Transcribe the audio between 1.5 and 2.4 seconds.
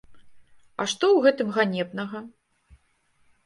ганебнага?